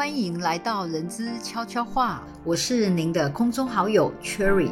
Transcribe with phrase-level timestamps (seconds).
[0.00, 4.70] 欢迎来到人资悄悄话，我是您的空中好友 Cherry。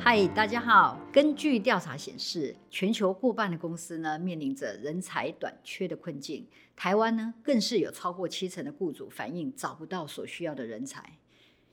[0.00, 0.98] 嗨，大家好。
[1.12, 11.04] 根据调查显示，全球过半的公司呢面临着人才短缺的困境，台湾呢更是有超过七成的雇主反映找不到所需要的人才。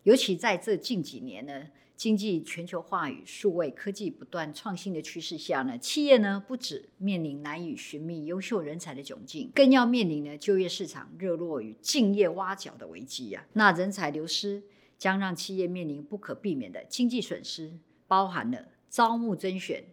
[0.04, 1.54] 尤其在这近几年呢，
[1.96, 13.46] 经济全球化与数位科技不断创新的趋势下呢，企业呢不止面临难以寻觅优秀人才的窘境，更要面临呢就业市场热络与敬业挖角的危机啊。
[13.54, 14.62] 那人才流失
[14.98, 17.72] 将让企业面临不可避免的经济损失，
[18.08, 19.84] 包含了招募甄选。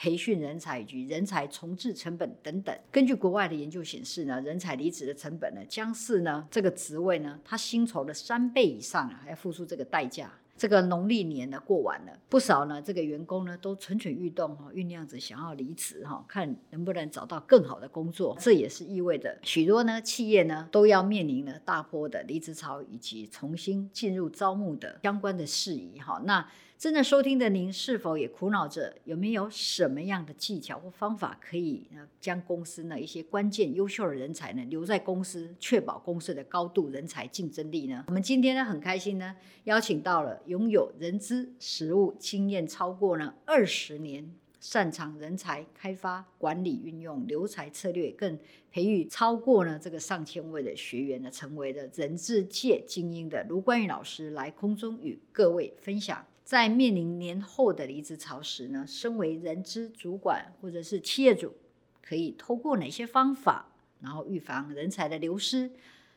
[0.00, 10.32] 培训人才以及人才重置成本等等，根据国外的研究显示呢，人才离职的成本呢，将是呢这个职位呢，他薪酬的三倍以上啊，还要付出这个代价。
[10.58, 18.36] 这个农历年呢过完了，不少呢这个员工呢都蠢蠢欲动哈，酝酿着想要离职哈，看能不能找到更好的工作。
[18.40, 26.20] 这也是意味着许多呢企业呢都要面临呢大波的离职潮以及重新进入招募的相关的事宜哈。
[26.24, 26.46] 那
[26.78, 38.04] 正在收听的您，是否也苦恼着有没有什么样的技巧或方法，可以呢将公司呢一些关键优秀的人才呢留在公司，确保公司的高度人才竞争力呢？
[38.06, 48.38] 我们今天呢很开心呢，邀请到了拥有人资实务经验超过呢二十年，擅长人才开发、管理、运用留才策略，更
[48.70, 56.24] 培育超过呢这个上千位的学员呢，成为了人资界精英的卢冠宇老师来空中与各位分享。
[56.48, 61.52] 在面临年后的离职潮时呢，身为人资主管或者是企业主，
[62.00, 63.66] 可以透过哪些方法，
[64.00, 65.70] 然后预防人才的流失，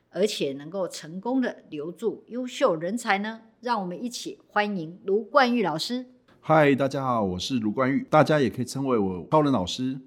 [0.10, 3.42] 而且能够成功的留住优秀人才呢？
[3.60, 6.06] 让我们一起欢迎卢冠玉老师。
[6.40, 10.00] 嗨，大家好，我是卢冠玉，大家也可以称为我超人老师。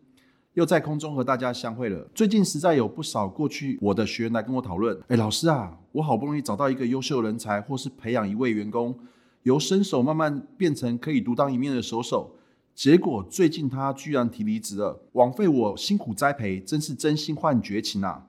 [0.54, 2.08] 又在空中和大家相会了。
[2.14, 8.98] 最近实在有不少过去我的学员来跟我讨论，哎，老师啊，我好不容易找到一个优秀人才，或是培养一位员工。
[9.44, 12.34] 由身手慢慢变成可以独当一面的手手，
[12.74, 18.26] 结果最近他居然提离职了，枉费我辛苦栽培，真是真心换绝情啊！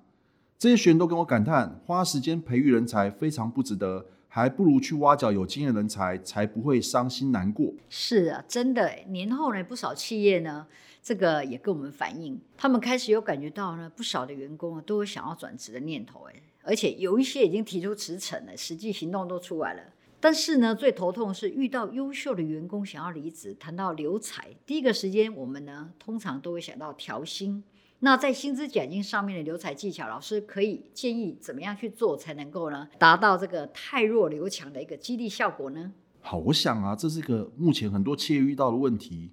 [0.59, 7.73] 这些学员都跟我感叹，花时间培育人才非常不值得，还不如去挖角有经验人才，才不会伤心难过。
[7.87, 10.67] 是啊，真的，年后呢，不少企业呢，
[11.01, 19.81] 这个也跟我们反映，他们开始有感觉到呢，不少的员工啊，都有想要转职的念头，哎，而且有一些已经提出辞呈了，实际行动都出来了。
[20.25, 27.63] 但是呢，最头痛是遇到优秀的员工想要离职，谈到留才，第一个时间我们呢通常都会想到调薪。
[27.99, 35.91] 那在薪资奖金上面的留才技巧，老师可以建议怎么样去做才能够呢达到这个太弱留强的一个激励效果呢？
[36.21, 39.29] 好，我想啊，这是一个目前很多企业遇到的问题。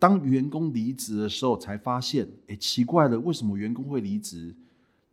[0.00, 4.52] 当员工离职的时候，才发现，哎，奇怪了，为什么员工会离职？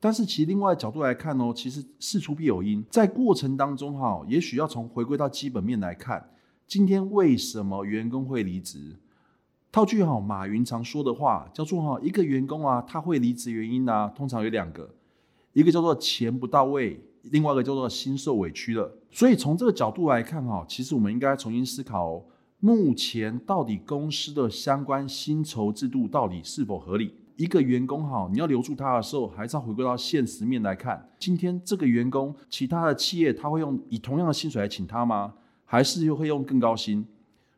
[0.04, 6.32] 但是其另外角度来看哦，其实事出必有因，在过程当中哈，也许要从回归到基本面来看，
[6.68, 8.98] 今天为什么员工会离职？
[9.72, 14.90] 套句哈马云常说的话，叫做哈一个员工啊，他会离职原因呢，通常有两个，
[15.54, 18.92] 一个叫做钱不到位，另外一个叫做心受委屈了。
[19.12, 22.24] 所以从这个角度来看哈，其实我们应该重新思考，哦
[22.60, 27.14] 目前到底公司的相关薪酬制度到底是否合理？
[27.36, 31.10] 一个员工好，你要留住他的时候，还是要回归到现实面来看。
[31.18, 35.34] 今天这个员工，其他的企业他会用以同样的薪水来请他吗？
[35.66, 37.06] 还是又会用更高薪？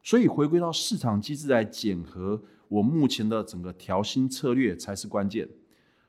[0.04, 5.48] 所以回归到市场机制来检核我目前的整个调薪策略才是关键。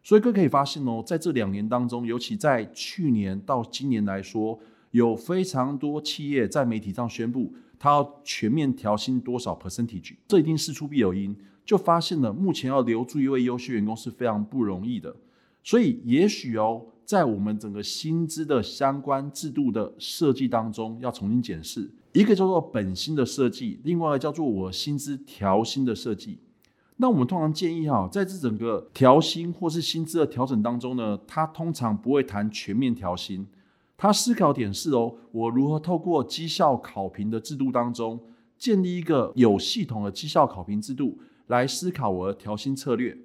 [0.02, 4.58] 所以各位可以发现哦，在这两年当中，尤其在去年到今年来说，
[4.90, 11.34] 有非常多企业在媒体上宣布，他要全面调薪多少 percentage，这一定事出必有因。
[11.64, 15.16] 就发现了，目前要留住一位优秀员工是非常不容易的，
[15.62, 26.38] 所以也许哦，在我们整个薪资的相关制度的设计当中，要重新检视一个叫做本薪的设计，另外一个叫做我薪资调薪的设计。
[26.98, 33.46] 那我们通常建议哈，在这整个调薪或是薪资的调整当中呢，他通常不会谈全面调薪，
[33.96, 38.20] 他思考点是哦，我如何透过绩效考评的制度当中，
[38.56, 41.18] 建立一个有系统的绩效考评制度。
[41.48, 43.16] 来思考我的调薪策略，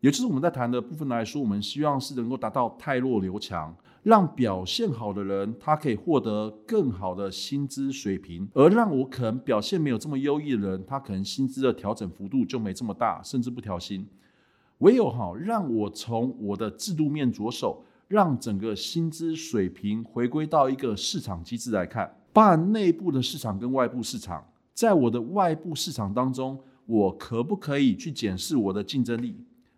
[0.00, 3.72] 也就是我们在谈的部分来说，我们希望是能够达到太弱留强，
[4.02, 14.04] 让表现好的人他可以获得更好的薪资水平，而让我可能表现没有这么优异的人，他可能薪资的调整幅度就没这么大，甚至不调薪。
[14.78, 24.44] 唯有哈，让我从我的制度面着手，让整个薪资水平回归到一个市场机制来看，包含内部的市场跟外部市场，
[24.74, 26.58] 在我的外部市场当中。
[26.92, 29.34] 我可不可以去检视我的竞争力？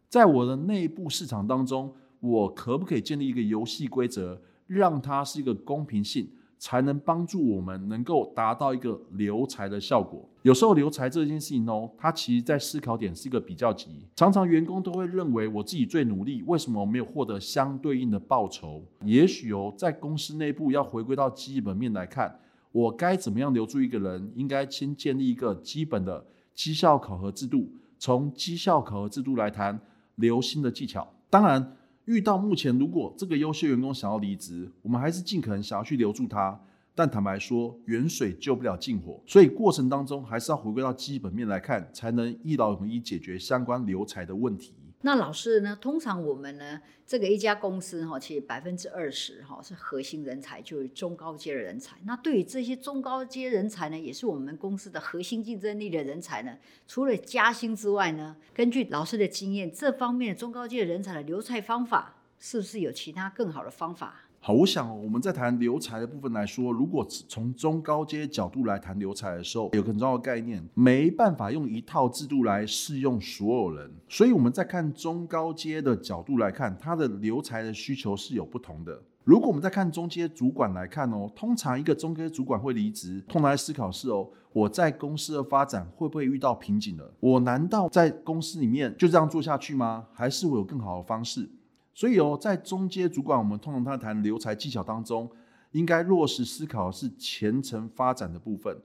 [0.08, 6.28] 在我的内部市场当中，我可不可以建立一个游戏规则，让它是一个公平性？
[6.58, 10.26] 才能帮助我们能够达到一个留才的效果。
[10.42, 13.90] 有时候留才这件事情哦，它其实在思考点是一个比较级。
[14.16, 18.82] 常常员工都会认为我自己最努力，为什么我没有获得相对应的报酬？
[19.04, 22.40] 也许哦，在公司内部要回归到基本面来看，
[22.72, 24.32] 我该怎么样留住一个人？
[24.34, 27.68] 应该先建立一个基本的绩效考核制度，
[27.98, 29.80] 从绩效考核制度来谈
[30.16, 31.12] 留薪的技巧。
[31.28, 31.76] 当然。
[32.06, 36.60] 遇到目前，如果这个优秀员工想要离职，我们还是尽可能想要去留住他。
[36.94, 44.74] 但坦白说，远水救不了近火，所以过程当中还是要回归到基本面来看，才能一劳永逸解决相关留才的问题。
[45.06, 45.76] 那老师呢？
[45.78, 51.94] 通常我们呢，这个一家公司哈，其实百分之二十哈是核心人才，就是中高阶的人才。
[52.04, 56.56] 那对于这些中高阶人才呢，也是我们公司的核心竞争力的人才呢。
[56.88, 64.22] 除了加薪之外呢，根据老师的经验，这方面的中高阶人才的留才方法，是不是有其他更好的方法？
[64.46, 73.90] 好，我想我们在谈留才的部分来说，如果从中高阶角度来谈留才的时候，有很重要的概念，没办法用一套制度来适用所有人。
[74.06, 79.00] 所以我们在看中高阶的角度来看，它的留才的需求是有不同的。
[79.24, 87.10] 如果我们在看中阶主管来看哦，通常一个中阶主管会离职，通常来思考是哦，我在公司的发展会不会遇到瓶颈了？
[87.18, 90.04] 我难道在公司里面就这样做下去吗？
[90.12, 91.48] 还是我有更好的方式？
[91.94, 95.30] 所以哦，在中阶主管，我们通常他谈留才技巧当中，
[95.70, 98.76] 应该落实思考是前程发展的部分。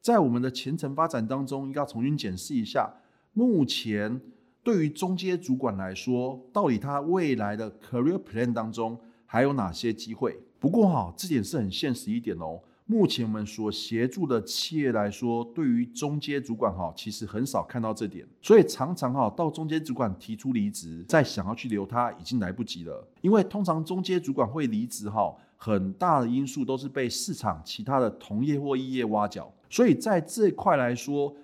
[0.00, 2.92] 在我们的前程发展当中，应该重新检视一下，
[3.32, 4.20] 目前
[4.62, 10.38] 对于中阶主管来说，到底他未来的 career plan 当中还有哪些机会？
[10.60, 12.60] 不过哈，这点是很现实一点哦。
[12.92, 23.08] 目前我们所协助的企业来说，对于中阶主管哈，其实很少看到这点，所以常常哈到中阶主管提出离职，再想要去留他已经来不及了。
[23.22, 31.34] 因为通常中阶主管会离职哈，很大的因素都是被市场其他的同业或异业挖角，所以在这块来说，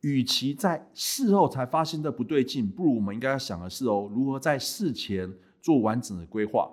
[0.00, 6.70] 与其在事后才发现的不对劲，不如我们应该要想的是哦，如何在事前做完整的规划。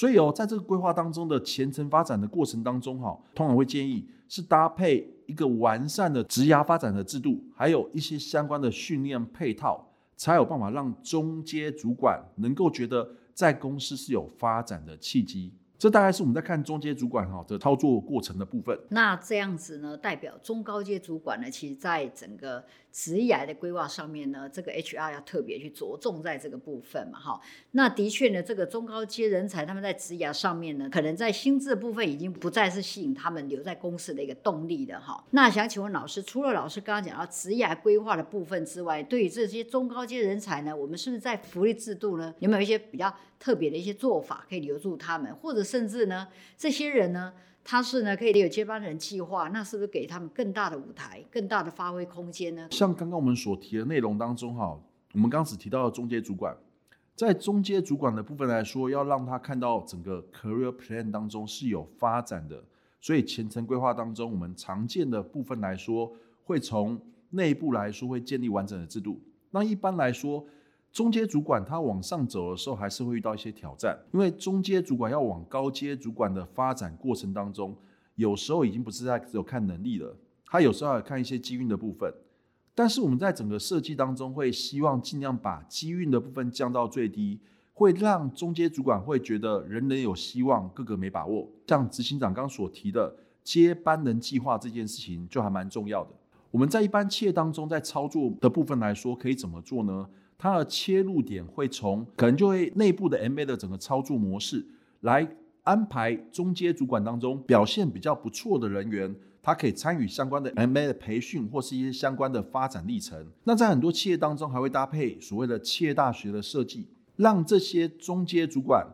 [0.00, 9.86] 所以哦，在这个规划当中的前程发展的过程当中，哈，通常会建议是搭配一个完善的职涯发展的制度，还有一些相关的训练配套，
[10.16, 15.52] 才有办法让中阶主管能够觉得在公司是有发展的契机。
[15.80, 18.78] 这大概是我们在看中阶主管哈的操作过程的部分。
[18.90, 22.62] 那这样子呢，代表中高阶主管呢，其实在整个
[22.92, 27.40] 职业的规划上面呢，这个 HR 要特别去着重在这个部分嘛，哈。
[27.70, 35.24] 那的确呢，这个中高阶人才他们在职涯上面呢，可能在薪资的部分已经不再是吸引他们留在公司的一个动力的哈。
[35.30, 43.10] 那想请问老师，除了老师刚刚讲到职业规划的部分之外，对于这些中高阶人才呢，我们是不是在福利制度呢，有没有一些比较
[43.40, 47.32] 特别的一些做法可以留住他们，或者甚至呢，这些人呢，
[47.64, 52.68] 他是呢可以有接班人计划，那是不是给他们更大的舞台、更大的发挥空间呢？
[52.70, 54.78] 像刚刚我们所提的内容当中，哈，
[55.14, 56.54] 我们刚只提到了中阶主管，
[57.16, 62.62] 在中阶主管的部分来说，要让他看到整个 career plan 当中是有发展的，
[63.00, 66.12] 所以前程规划当中，我们常见的部分来说，
[66.44, 67.00] 会从
[67.30, 69.18] 内部来说会建立完整的制度。
[69.50, 70.44] 那一般来说，
[70.92, 77.76] 中阶主管他往上走的时候，还是会遇到一些挑战，因为中阶主管要往高阶主管的发展过程当中，
[78.16, 80.16] 有时候已经不是在只有看能力了，
[80.46, 82.12] 他有时候要看一些机运的部分。
[82.74, 87.38] 但是我们在整个设计当中，会希望尽量把机运的部分降到最低，
[87.74, 91.48] 会让中阶主管会觉得人人有希望，个个没把握。
[91.66, 96.10] 像执行长刚所提的接班人计划这件事情，就还蛮重要的。
[96.50, 100.08] 我们在一般企业当中，在操作的部分来说，可以怎么做呢？
[100.42, 104.64] 它的切入点会从可能就会内部的 MA 的整个操作模式
[105.00, 113.26] 来安排中阶主管当中表现比较不错的人员，他可以参与相关的 MA 的培训或是一些相关的发展历程。
[113.44, 118.86] 那在很多企业当中还会搭配所谓的企业大学的设计，让这些中阶主管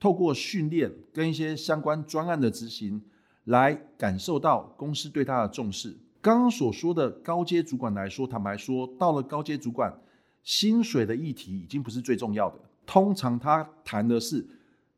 [0.00, 3.00] 透过训练跟一些相关专案的执行，
[3.44, 5.96] 来感受到公司对他的重视。
[6.20, 9.96] 刚刚所说的高阶主管来说，坦白说，到了高阶主管。
[10.42, 14.46] 薪水的议题已经不是最重要的，通常他谈的是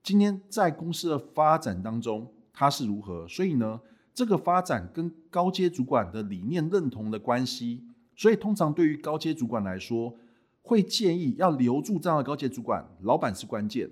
[0.02, 3.80] 今天在公司的发展当中他是如何，所以呢，
[4.14, 7.82] 这个发展跟高阶主管的理念认同的关系，
[8.14, 10.14] 所以通常对于高阶主管来说，
[10.62, 13.90] 会建议要留住这样的高阶主管，老板是关键，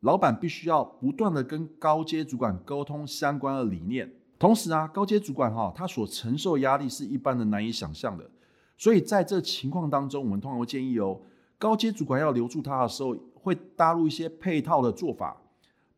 [0.00, 8.30] 老板必须要不断的跟高阶主管沟通相关的理念，同时啊，高阶主管哈他所承受压力是一般的难以想象的。
[8.76, 11.20] 所以在这情况当中，我们通常会建议哦，
[11.58, 15.40] 高阶主管要留住他的时候，会搭入一些配套的做法，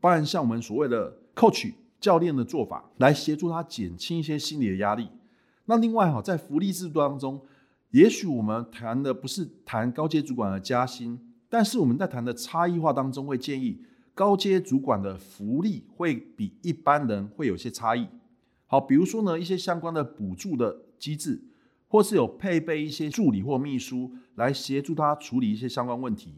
[0.00, 5.08] 包含像我们所谓的 coach 教练的做法，来协助他减轻一些心理的压力。
[5.66, 7.40] 那另外哈，在福利制度当中，
[7.92, 13.80] 也许我们谈的不是谈高阶主管的加薪，但是我们在谈的差异化当中，会建议
[14.14, 18.06] 高阶主管的福利会比一般人会有些差异。
[18.66, 21.40] 好，比如说呢，一些相关的补助的机制，
[21.94, 26.34] 或是有配备一些助理或秘书来协助他处理一些相关问题。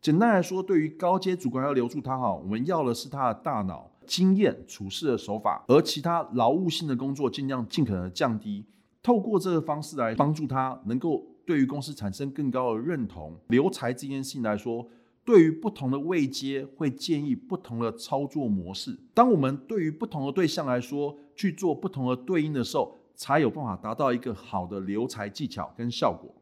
[0.00, 8.64] 简单来说，对于高阶主管要留住他哈，我们要的是他的大脑、经验、处事的手法，而其他劳务性的工作尽量尽可能降低。
[9.00, 13.38] 透过这个方式来帮助他，能够对于公司产生更高的认同。
[13.46, 14.88] 留才这件事情来说，
[15.24, 18.98] 对于不同的位阶，会建议不同的操作模式。
[19.14, 26.34] 当我们对于不同的对象来说，去做不同的对应的时候，才有办法达到一个好的留才技巧跟效果。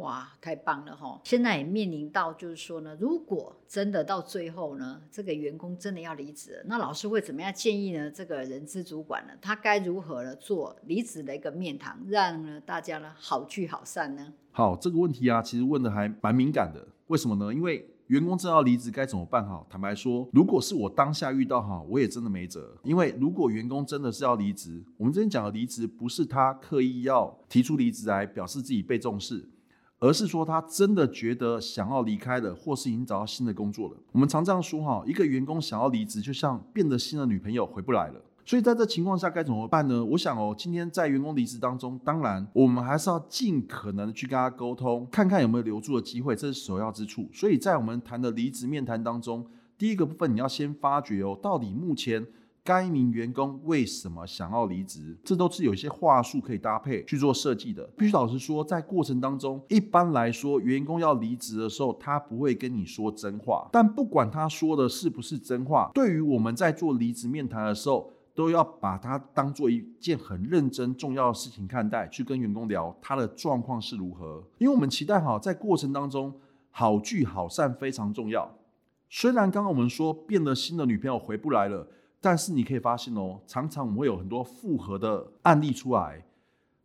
[0.00, 1.20] 哇，太棒了哈！
[1.22, 8.10] 现在也面临到就是说呢，如果真的到最后呢，这个员工真的要离职，那老师会怎么样建议呢？
[8.10, 14.32] 这个人资主管呢，他该如何呢做离职的一个面谈，让呢大家呢好聚好散呢？
[14.50, 16.84] 好，这个问题啊，其实问的还蛮敏感的。
[17.06, 17.54] 为什么呢？
[17.54, 19.44] 因为员工真要离职该怎么办？
[19.44, 22.72] 哈，坦白说，如果是我当下遇到哈，我也真的没辙。
[22.84, 29.48] 因为如果员工真的是要离职，我们之前讲的离职，不是他刻意要提出离职来表示自己被重视。
[29.98, 33.96] 而是说他真的觉得想要离开了，或是已经找到新的工作了。
[34.12, 38.20] 我们常这样说哈，一个员工想要离职，就像变得新的女朋友回不来了。
[38.44, 40.04] 所以在这情况下该怎么办呢？
[40.04, 47.28] 我想哦，今天在员工离职当中，当然我们还是要尽可能的去跟他沟通，看看有没有留住的机会，这是首要之处。
[47.32, 49.46] 所以在我们谈的离职面谈当中，
[49.78, 52.26] 第一个部分你要先发觉哦，到底目前。
[52.66, 55.14] 该名员工为什么想要离职？
[55.22, 57.84] 这都是有一些话术可以搭配去做设计的。
[57.94, 63.68] 必须老实说，在过程当中，一般来说，员工要离职的时候，他不会跟你说真话。
[63.70, 74.42] 但不管他说的是不是真话，对于我们在做离职面谈的时候，都要把它当做一件很认真、重要的事情看待，去跟员工聊他的状况是如何。
[74.58, 76.34] 因为我们期待哈，在过程当中
[76.70, 78.58] 好聚好散非常重要。
[79.08, 81.86] 虽然刚刚我们说变了新的女朋友回不来了。
[82.20, 86.24] 但是你可以发现哦，常常我们会有很多复合的案例出来，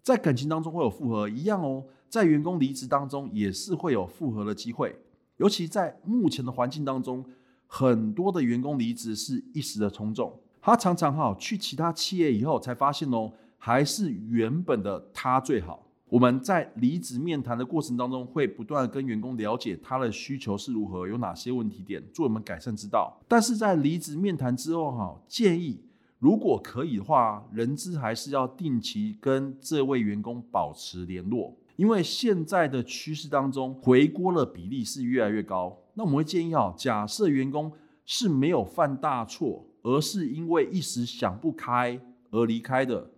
[0.03, 4.94] 在感情当中会有复合一样哦，在员工离职当中也是会有复合的机会，
[5.38, 7.24] 尤其在目前的环境当中，
[7.68, 15.85] 很多的员工离职是一时的冲动，他常常哈去其他企业以后才发现哦，还是原本的他最好。
[16.09, 23.15] 我们在离职面谈的过程当中，会不断的跟员工了解他的需求是如何，有哪些问题点，做我们改善之道。
[23.27, 25.79] 但是在离职面谈之后，哈，建议
[26.17, 35.77] 如果可以的话，人资还是要定期跟这位员工保持联络，因为现在的趋势当中，回锅的比例是越来越高。
[35.93, 37.71] 那我们会建议哈，假设员工
[38.03, 42.00] 是没有犯大错，而是因为一时想不开
[42.31, 43.09] 而离开的。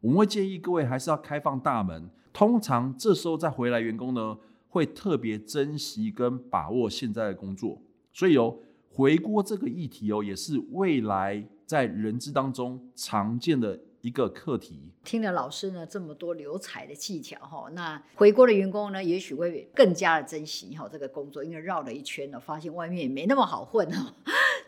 [0.00, 4.38] 我们会建议各位还是要开放大门，通常这时候再回来员工呢，
[4.68, 7.80] 会特别珍惜跟把握现在的工作，
[8.12, 8.56] 所以哦，
[8.90, 13.78] 回锅这个议题哦，也是未来在人资当中常见的。
[14.00, 24.14] 一个课题，听了老师呢这么多留彩的技巧哈，那回国的员工呢，也许会更加的珍惜哈这个工作，因为绕了一圈呢，发现外面也没那么好混哈。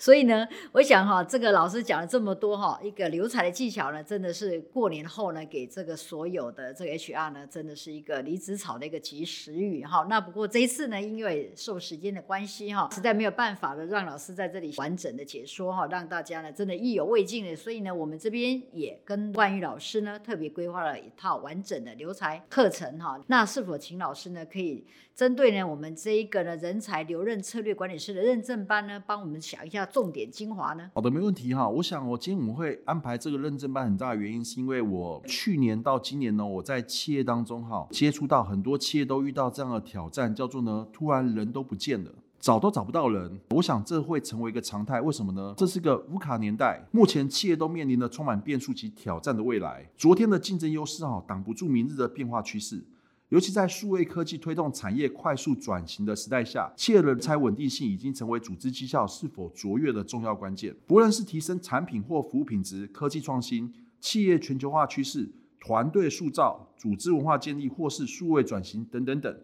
[0.00, 10.07] 所以呢，我想哈，这个老师讲了这么多哈，一个留才的技巧呢，真的是过年后呢，给这个所有的这个 HR 呢，真的是一个离职草的一个及时雨哈。
[10.09, 17.54] 那不过这一次呢，因为受时间的关系哈，实在没有办法的，让老师在这里完整的解说哈，让大家呢真的意犹未尽的。
[17.54, 23.21] 所以呢，我们这边也跟万玉老师呢，特别规划了一套完整的留才课程哈。
[23.26, 30.90] 那是否请老师呢，可以针对呢我们这一个呢人才留任策略管理师的认证班呢，帮我们想一下重点精华呢？
[30.94, 31.68] 好的，没问题哈。
[31.68, 42.11] 我想我今天我们会安排这个认证班，很大的原因是因为我去年到今年呢，我在企业当中哈，接触到很多企业都遇到这样的挑战，叫做呢突然人都不见了。
[42.38, 44.99] 找都找不到人，我想这会成为一个常态。
[44.99, 45.52] 为什么呢？
[45.59, 49.87] 这是个无卡年代，目前企业都面临着充满变数及挑战的未来。
[49.94, 52.82] 昨天的竞争优势哈，挡不住明日的变化趋势。
[53.30, 60.75] 尤其在数位科技推动产业快速转型的时代下，企业人才稳定性已经成为组织绩效是否卓越的重要关键。
[60.84, 69.40] 不论是提升产品或服务品质、科技创新、企业全球化趋势、团队塑造、组织文化建立，或是数位转型等等等。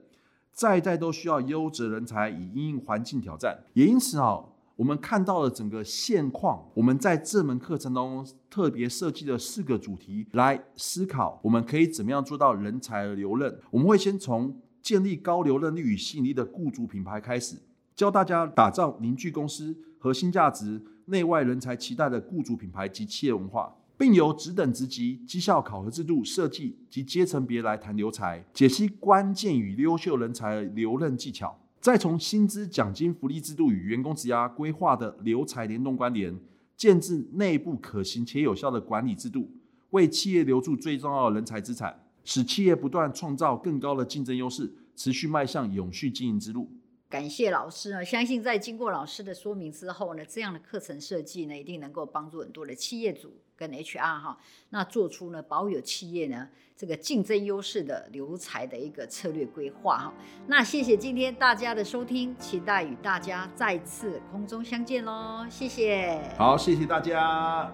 [0.51, 4.43] 在代都需要优质人才以应环境挑战，也因此啊，
[4.77, 6.63] 我们看到了整个现况。
[6.75, 13.59] 我们在这门课程当中特别设计了四个主题来思考，我们可以怎么样做到人才留任。
[13.71, 17.57] 我们会先从建立高留任率与吸引力的雇主品牌开始，
[17.95, 23.75] 教大家打造凝聚公司核心价值、内外人才期待的雇主品牌及企业文化。
[23.99, 36.37] 并由职等职级、绩效考核制度设计及阶层别来谈留才，解析关键与优秀人才留任技巧，再从薪资、奖金、福利制度与员工职涯规划的留才联动关联，
[36.77, 39.51] 建制内部可行且有效的管理制度，
[39.91, 46.69] 为企业留住最重要的人才资产，使企业不断创造更高的竞争优势，持续迈向永续经营之路。
[47.09, 54.37] 感谢老师呢，相信在经过老师的说明之后呢，这样的课程设计呢，一定能够帮助很多的企业主跟 HR 哈，
[54.71, 60.15] 那做出呢保有企业呢这个竞争优势的留才的一个策略规划哈。
[60.49, 66.21] 那谢谢今天大家的收听，期待与大家再次空中相见喽，谢谢。
[66.37, 67.73] 好，谢谢大家。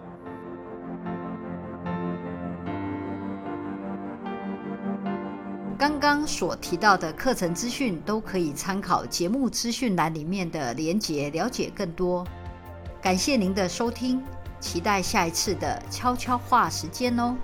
[5.83, 12.25] 刚刚所提到的课程资讯都可以参考节目资讯栏里面的连结，了解更多。
[13.01, 14.23] 感谢您的收听，
[14.61, 17.37] 期待下一次的悄悄话时间哦。